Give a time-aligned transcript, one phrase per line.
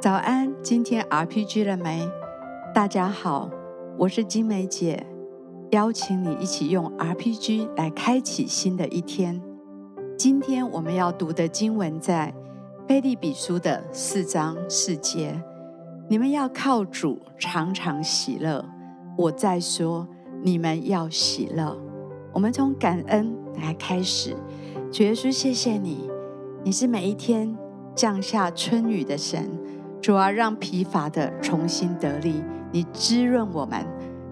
[0.00, 2.08] 早安，今天 RPG 了没？
[2.74, 3.50] 大家好，
[3.98, 5.06] 我是金梅姐，
[5.72, 9.38] 邀请你一起用 RPG 来开启新的一天。
[10.16, 12.32] 今天我们要读的经文在
[12.88, 15.38] 贝利比书的四章四节，
[16.08, 18.64] 你们要靠主常常喜乐。
[19.18, 20.08] 我再说，
[20.42, 21.78] 你们要喜乐。
[22.32, 24.34] 我们从感恩来开始，
[24.90, 26.08] 主耶稣，谢谢你，
[26.64, 27.54] 你是每一天
[27.94, 29.60] 降下春雨的神。
[30.02, 33.84] 主啊，让疲乏的重新得力，你滋润我们，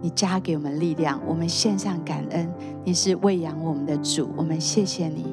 [0.00, 2.52] 你加给我们力量，我们献上感恩。
[2.84, 5.24] 你是喂养我们的主，我们谢谢你，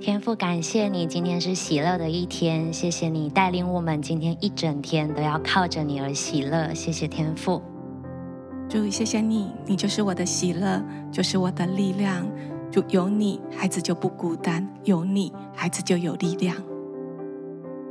[0.00, 7.60] 天父，感谢你，今天是喜乐的一天，谢谢你带领我们今天一整天都要靠着你而喜乐，谢谢天父。
[8.68, 12.26] 主，谢谢你，你就是我的喜乐，就是我的力量。
[12.72, 16.56] 主，有你，孩子就不孤单；有你，孩子就有力量。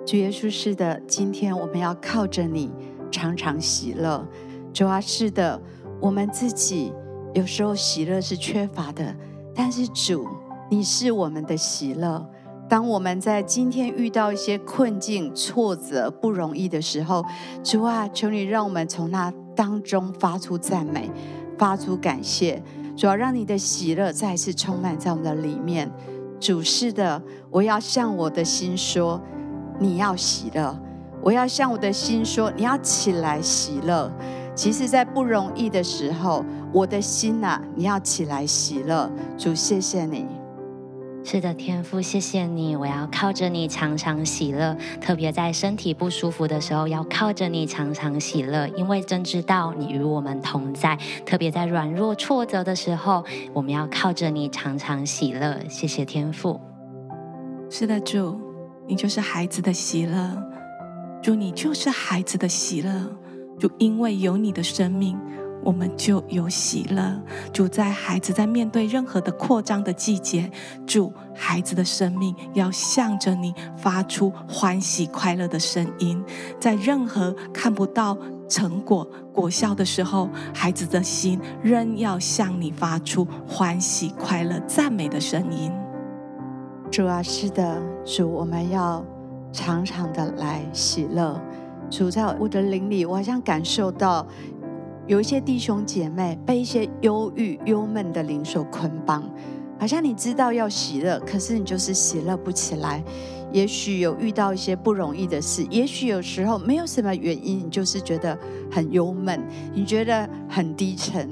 [0.06, 2.70] 主耶稣，是的，今天我们要靠着你，
[3.10, 4.24] 常常喜乐。
[4.72, 5.60] 主啊，是的，
[6.00, 6.94] 我们自己
[7.34, 9.16] 有时候喜乐是缺乏的，
[9.56, 10.28] 但是主，
[10.70, 12.24] 你是我们的喜乐。
[12.70, 17.26] 当我们在今天遇到一些困境、挫折、不容易的时候，
[17.64, 21.10] 主啊，求你让我们从那当中发出赞美，
[21.58, 22.62] 发出感谢。
[22.96, 25.92] 主啊，让你的喜乐再次充满在我们的里面。
[26.40, 29.20] 主，是的，我要向我的心说。
[29.80, 30.78] 你要喜乐，
[31.22, 34.12] 我要向我的心说，你要起来喜乐。
[34.56, 39.12] 其实，在不容易的时候，我的心呐、啊，你要起来喜乐。
[39.38, 40.26] 主，谢谢你。
[41.26, 42.76] 是的，天父，谢谢你。
[42.76, 50.98] 我要靠着你常常喜乐，特别在身体不舒服的时候，要靠着你常常喜乐，因为真知道你与我们同在。
[51.26, 55.58] 特别在软弱挫折的时候，我们要靠着你常常喜乐。
[55.68, 56.62] 谢谢天父。
[57.70, 58.45] 是的，主。
[58.88, 60.44] 你就是孩子的喜乐，
[61.22, 62.92] 主，你就是孩子的喜乐，
[63.60, 65.18] 主，因为有你的生命，
[65.64, 67.20] 我们就有喜乐。
[67.52, 70.52] 主，在孩子在面对任何的扩张的季节，
[70.86, 76.24] 主，孩子的生命要向着你发出欢喜快乐的声音。
[76.60, 78.16] 在任何看不到
[78.48, 79.04] 成果
[79.34, 85.72] 果效的时候，孩子的心仍要向你发出欢喜快乐赞美的声音。
[86.96, 89.06] 主啊，是的，主，我们要
[89.52, 91.38] 常常的来喜乐。
[91.90, 94.26] 主，在我的灵里，我好像感受到
[95.06, 99.30] 有一些弟兄姐妹被一些忧郁、忧闷的灵所捆绑，
[99.78, 103.04] 好像你知道要喜乐，可是你就是喜乐不起来。
[103.52, 108.40] 也许有遇到一些不容易的事，也许有时候没有什么原因，你就是觉得
[108.72, 111.30] 很忧闷，你觉得很低沉。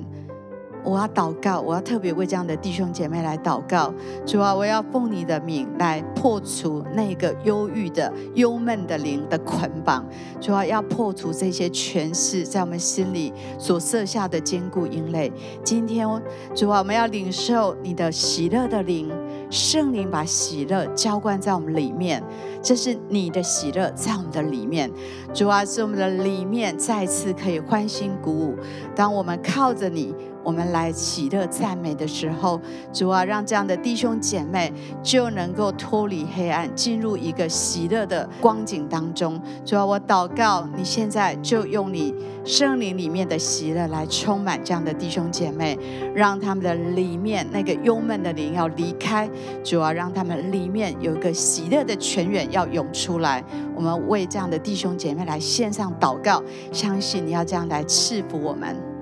[0.83, 3.93] 我要祷告，我要特别为这样的弟兄姐妹来祷告。
[4.25, 10.05] 主啊，我要奉你的名来破除那个忧郁的、忧闷的灵的捆绑。
[10.41, 15.31] 主啊，要破除这些权势在我们心里所设下的坚固营垒。
[15.63, 16.07] 今天，
[16.53, 19.09] 主啊，我们要领受你的喜乐的灵，
[19.49, 22.21] 圣灵把喜乐浇灌在我们里面。
[22.61, 24.91] 这是你的喜乐在我们的里面。
[25.33, 28.57] 主啊，使我们的里面再次可以欢欣鼓舞。
[28.93, 30.13] 当我们靠着你。
[30.43, 32.59] 我们来喜乐赞美的时候，
[32.91, 34.71] 主啊，让这样的弟兄姐妹
[35.01, 39.41] 就能够脱离黑暗，进入一个喜乐的光景当中。
[39.65, 45.79] 主啊，我祷告，你现在就用你圣灵里面的喜乐来充满这样的弟兄姐妹，
[46.13, 49.29] 让他们的里面那个幽闷的灵要离开。
[49.63, 53.43] 主啊，让他们里面有一个喜乐的泉源要涌出来。
[53.75, 58.92] 我们为这样的弟兄姐妹来献上祷告，相信你要这样来赐福我们。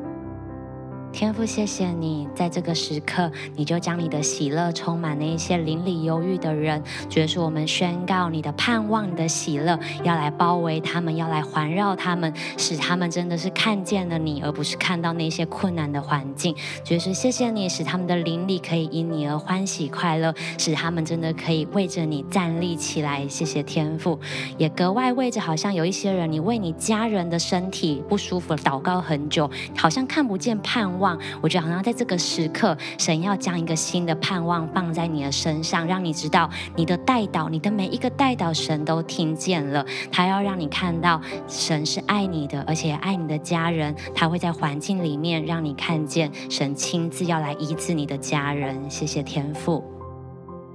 [1.13, 6.81] 天父，谢谢你，在这个时刻，你就将你的喜乐充满那一些邻里忧郁的人。
[7.09, 16.55] 主耶稣，我们宣告你的盼望、你的喜乐要来包围他们，要来环绕他们，使他们真的是看见了你，而不是看到那些困难的环境。
[16.85, 23.27] 主耶稣，谢谢你，使他们的邻里可以因你而欢喜快乐，使他们真的可以为着你站立起来。
[23.27, 24.17] 谢谢天父，
[24.57, 31.00] 也格外为着好像有一些人，你为你家人的身体不舒服祷告很久，好像看不见盼望。
[31.01, 39.85] 望，我觉得好像在这个时刻，神要将一个新的盼望放在你的身上，让你知道你的代祷，你的每一个代祷，神都听见了。
[40.11, 43.93] 他要让你看到神是爱你的，而且爱你的家人。
[44.15, 48.89] 他会在环境里面让你看见神亲自要来医治你的家人。
[48.89, 49.83] 谢谢天父，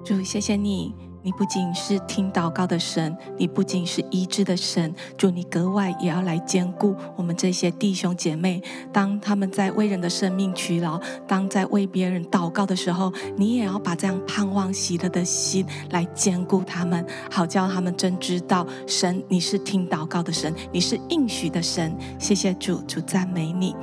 [0.04, 1.05] 主，谢谢你。
[1.26, 8.62] 你不仅是听祷告的神，你不仅是医治的神，主，你格外也要来兼顾我们这些弟兄姐妹。
[8.92, 21.92] 当他们在为人的生命劬劳，当在为别人祷告的时候，你也要把这样盼望喜乐的心来兼顾他们，好叫他们真知道神，你是听祷告的神，你是应许的神。
[22.20, 23.74] 谢谢主，主赞美你。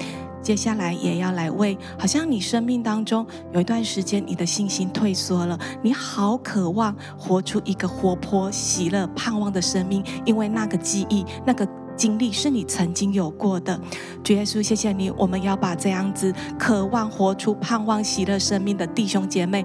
[0.43, 13.79] 接下来也要来为，好像你生命当中有一段时间你的信心退缩了，你好渴望活出一个活泼、喜乐、盼望的生命，因为那个记忆、那个经历是你曾经有过的。
[14.21, 19.63] 主耶稣，谢谢你，我们要把这样子渴望活出盼望、喜乐生命的弟兄姐妹。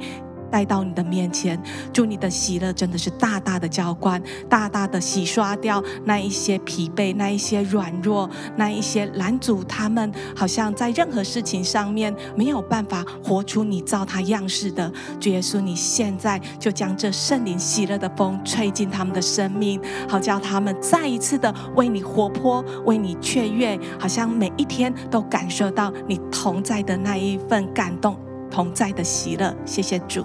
[0.51, 1.61] 带到你的面前，
[1.93, 14.91] 祝你的喜乐真的是大大的浇灌，大大的洗刷掉那一些疲惫，那一些软弱，那一些拦阻他们，好像在任何事情上面没有办法活出你造他样式的。
[15.21, 28.17] 主耶稣，你现在就将这圣灵喜乐的风吹进他们的生命，好叫他们再一次的为你活泼，为你雀跃，好像每一天都感受到你同在的那一份感动，
[28.51, 29.55] 同在的喜乐。
[29.65, 30.25] 谢谢主。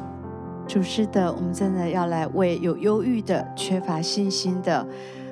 [0.68, 4.86] 主是的，我们真的要来为有忧郁的、缺乏信心的，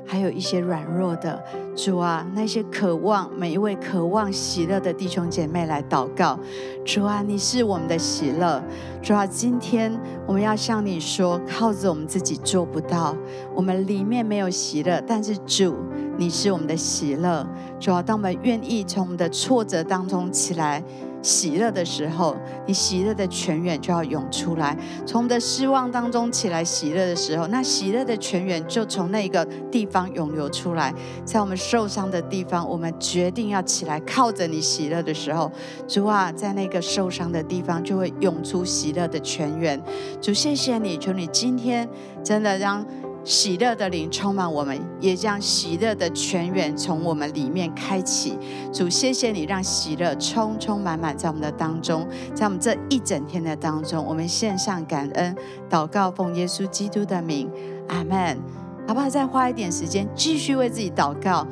[0.05, 1.41] 还有一些软弱的
[1.75, 6.37] 主啊，那些渴望每一位渴望喜乐的弟兄姐妹来祷告。
[6.85, 8.61] 主啊，你是我们的喜乐。
[9.01, 9.97] 主啊，今天
[10.27, 13.15] 我们要向你说，靠着我们自己做不到，
[13.55, 15.75] 我们里面没有喜乐，但是主，
[16.17, 17.47] 你是我们的喜乐。
[17.79, 20.83] 主啊，当我们愿意从我们的挫折当中起来。
[21.21, 22.35] 喜乐的时候，
[22.65, 24.75] 你喜乐的泉源就要涌出来；
[25.05, 30.93] 从我们的失望当中起来喜乐的时候，那喜乐的泉源就从那个地方涌流出来。
[31.23, 35.51] 在我们受伤的地方，我们决定要起来，靠着你喜乐的时候，
[35.87, 39.81] 主啊，在那个受伤的地方就会涌出喜乐的泉源。
[40.21, 41.87] 主，谢谢你，求你今天
[42.23, 42.85] 真的让。
[43.23, 48.37] 喜乐的灵充满我们，也将喜乐的泉源从我们里面开启。
[48.73, 55.35] 主，谢谢你让喜乐充充满满在我们的当中，在我们这一整天的当中，我们献上感恩，
[55.69, 57.49] 祷告奉耶稣基督的名，
[57.89, 58.39] 阿门。
[58.87, 59.07] 好不好？
[59.07, 61.45] 再花一点时间，继续为自己祷告，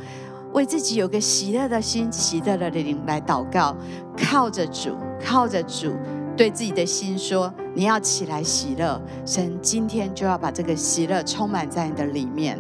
[0.52, 3.78] 为自己有个喜乐的心、喜乐的灵来祷告，
[4.18, 5.94] 靠着主，靠着主。
[6.36, 12.60] 对自己的心说：“你要起来喜乐，神今天就要把这个喜乐充满在你的里面。”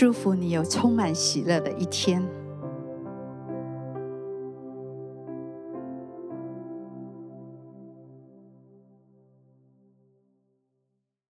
[0.00, 2.37] 祝福你有充满喜乐的一天。